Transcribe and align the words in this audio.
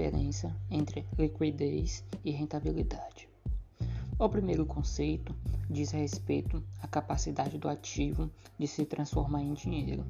diferença 0.00 0.56
entre 0.70 1.04
liquidez 1.18 2.02
e 2.24 2.30
rentabilidade. 2.30 3.28
O 4.18 4.30
primeiro 4.30 4.64
conceito 4.64 5.34
diz 5.68 5.90
respeito 5.90 6.62
à 6.80 6.88
capacidade 6.88 7.58
do 7.58 7.68
ativo 7.68 8.30
de 8.58 8.66
se 8.66 8.86
transformar 8.86 9.42
em 9.42 9.52
dinheiro, 9.52 10.06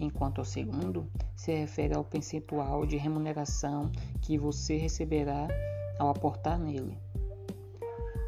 enquanto 0.00 0.40
o 0.40 0.44
segundo 0.44 1.06
se 1.34 1.54
refere 1.54 1.94
ao 1.94 2.02
percentual 2.02 2.86
de 2.86 2.96
remuneração 2.96 3.92
que 4.22 4.38
você 4.38 4.78
receberá 4.78 5.46
ao 5.98 6.08
aportar 6.08 6.58
nele. 6.58 6.96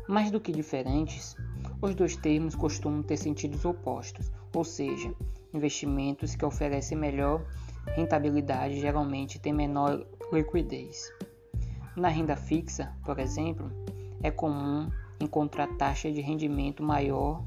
Mais 0.07 0.31
do 0.31 0.39
que 0.39 0.53
diferentes, 0.53 1.35
os 1.81 1.95
dois 1.95 2.17
termos 2.17 2.55
costumam 2.55 3.03
ter 3.03 3.17
sentidos 3.17 3.65
opostos, 3.65 4.31
ou 4.55 4.63
seja, 4.63 5.11
investimentos 5.55 6.35
que 6.35 6.45
oferecem 6.45 6.99
melhor 6.99 7.47
rentabilidade 7.95 8.79
geralmente 8.79 9.39
têm 9.39 9.55
menor 9.55 10.07
liquidez. 10.31 11.11
Na 11.97 12.09
renda 12.09 12.37
fixa, 12.37 12.95
por 13.05 13.19
exemplo, 13.19 13.71
é 14.23 14.31
comum 14.31 14.91
encontrar 15.19 15.67
taxa 15.77 16.13
de 16.13 16.21
rendimento 16.21 16.83
maior 16.83 17.43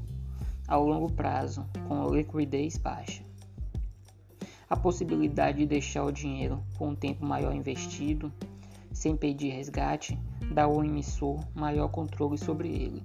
ao 0.66 0.84
longo 0.84 1.10
prazo, 1.12 1.64
com 1.86 2.08
liquidez 2.08 2.76
baixa. 2.76 3.22
A 4.68 4.76
possibilidade 4.76 5.58
de 5.58 5.66
deixar 5.66 6.04
o 6.04 6.12
dinheiro 6.12 6.62
por 6.76 6.88
um 6.88 6.94
tempo 6.94 7.24
maior 7.24 7.54
investido, 7.54 8.32
sem 8.92 9.16
pedir 9.16 9.50
resgate, 9.50 10.18
dá 10.52 10.64
ao 10.64 10.84
emissor 10.84 11.38
maior 11.54 11.88
controle 11.88 12.36
sobre 12.36 12.68
ele. 12.68 13.02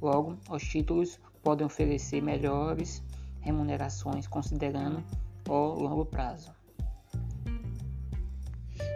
Logo, 0.00 0.38
os 0.48 0.62
títulos 0.62 1.20
podem 1.42 1.66
oferecer 1.66 2.22
melhores 2.22 3.02
remunerações 3.40 4.26
considerando 4.26 5.04
o 5.48 5.74
longo 5.74 6.04
prazo. 6.04 6.59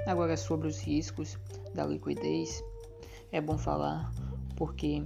Agora, 0.06 0.36
sobre 0.36 0.68
os 0.68 0.78
riscos 0.78 1.38
da 1.74 1.86
liquidez, 1.86 2.62
é 3.32 3.40
bom 3.40 3.56
falar 3.56 4.12
porque 4.56 5.02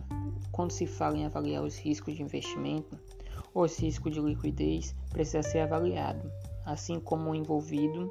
quando 0.50 0.72
se 0.72 0.86
fala 0.86 1.16
em 1.16 1.24
avaliar 1.24 1.62
os 1.62 1.78
riscos 1.78 2.14
de 2.14 2.22
investimento, 2.22 2.98
os 3.54 3.78
riscos 3.78 4.12
de 4.12 4.20
liquidez 4.20 4.94
precisa 5.10 5.42
ser 5.42 5.60
avaliado, 5.60 6.30
assim 6.66 6.98
como 7.00 7.30
o 7.30 7.34
envolvido 7.34 8.10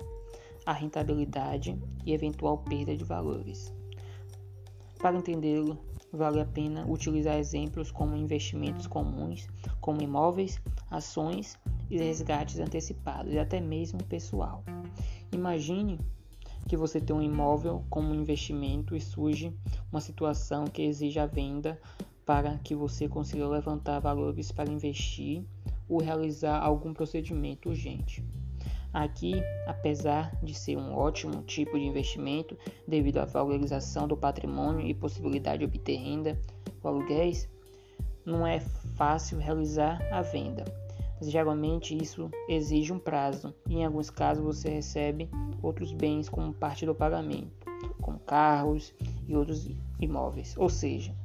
a 0.65 0.73
rentabilidade 0.73 1.77
e 2.05 2.13
eventual 2.13 2.57
perda 2.59 2.95
de 2.95 3.03
valores. 3.03 3.73
Para 4.99 5.17
entendê-lo, 5.17 5.77
vale 6.11 6.41
a 6.41 6.45
pena 6.45 6.85
utilizar 6.87 7.37
exemplos 7.37 7.91
como 7.91 8.15
investimentos 8.15 8.87
comuns, 8.87 9.47
como 9.79 10.01
imóveis, 10.01 10.59
ações 10.89 11.57
e 11.89 11.97
resgates 11.97 12.59
antecipados 12.59 13.33
e 13.33 13.39
até 13.39 13.61
mesmo 13.61 14.03
pessoal. 14.05 14.63
Imagine 15.31 15.99
que 16.67 16.77
você 16.77 16.99
tem 16.99 17.15
um 17.15 17.21
imóvel 17.21 17.83
como 17.89 18.13
investimento 18.13 18.95
e 18.95 19.01
surge 19.01 19.53
uma 19.91 20.01
situação 20.01 20.65
que 20.65 20.81
exige 20.81 21.19
a 21.19 21.25
venda 21.25 21.79
para 22.25 22.57
que 22.57 22.75
você 22.75 23.07
consiga 23.07 23.47
levantar 23.47 23.99
valores 23.99 24.51
para 24.51 24.69
investir 24.69 25.43
ou 25.87 26.01
realizar 26.01 26.59
algum 26.59 26.93
procedimento 26.93 27.69
urgente. 27.69 28.23
Aqui, 28.91 29.35
apesar 29.65 30.35
de 30.43 30.53
ser 30.53 30.77
um 30.77 30.93
ótimo 30.93 31.43
tipo 31.43 31.77
de 31.77 31.85
investimento 31.85 32.57
devido 32.87 33.19
à 33.19 33.25
valorização 33.25 34.07
do 34.07 34.17
patrimônio 34.17 34.85
e 34.85 34.93
possibilidade 34.93 35.59
de 35.59 35.65
obter 35.65 35.97
renda 35.97 36.39
com 36.81 36.87
aluguéis, 36.87 37.49
não 38.25 38.45
é 38.45 38.59
fácil 38.59 39.37
realizar 39.37 40.01
a 40.11 40.21
venda. 40.21 40.65
Geralmente 41.21 41.97
isso 41.97 42.29
exige 42.47 42.93
um 42.93 42.99
prazo 42.99 43.53
e 43.67 43.75
em 43.75 43.85
alguns 43.85 44.09
casos 44.09 44.43
você 44.43 44.69
recebe 44.69 45.29
outros 45.61 45.91
bens 45.91 46.29
como 46.29 46.53
parte 46.53 46.85
do 46.85 46.93
pagamento, 46.93 47.65
como 48.01 48.19
carros 48.19 48.93
e 49.27 49.35
outros 49.35 49.69
imóveis. 49.99 50.55
Ou 50.57 50.69
seja, 50.69 51.15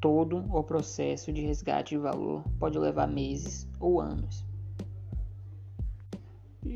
todo 0.00 0.44
o 0.50 0.62
processo 0.64 1.32
de 1.32 1.42
resgate 1.42 1.94
de 1.94 1.98
valor 1.98 2.42
pode 2.58 2.78
levar 2.78 3.06
meses 3.06 3.68
ou 3.78 4.00
anos. 4.00 4.44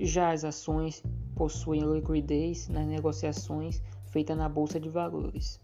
Já 0.00 0.31
as 0.31 0.44
ações 0.44 1.03
possuem 1.34 1.81
liquidez 1.81 2.69
nas 2.69 2.86
negociações 2.86 3.82
feitas 4.06 4.36
na 4.36 4.48
bolsa 4.48 4.78
de 4.78 4.88
valores, 4.88 5.60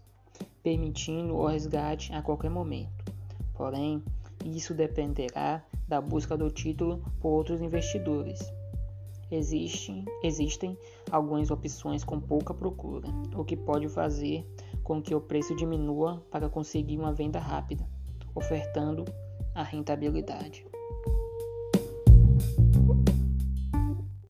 permitindo 0.61 1.35
o 1.35 1.45
resgate 1.45 2.13
a 2.13 2.21
qualquer 2.21 2.49
momento. 2.49 3.13
Porém, 3.53 4.03
isso 4.45 4.73
dependerá 4.73 5.63
da 5.87 6.01
busca 6.01 6.37
do 6.37 6.49
título 6.49 7.03
por 7.19 7.29
outros 7.29 7.61
investidores. 7.61 8.39
Existem, 9.31 10.03
existem 10.23 10.77
algumas 11.09 11.49
opções 11.51 12.03
com 12.03 12.19
pouca 12.19 12.53
procura, 12.53 13.07
o 13.35 13.45
que 13.45 13.55
pode 13.55 13.87
fazer 13.87 14.45
com 14.83 15.01
que 15.01 15.15
o 15.15 15.21
preço 15.21 15.55
diminua 15.55 16.21
para 16.29 16.49
conseguir 16.49 16.97
uma 16.97 17.13
venda 17.13 17.39
rápida, 17.39 17.87
ofertando 18.35 19.05
a 19.55 19.63
rentabilidade. 19.63 20.65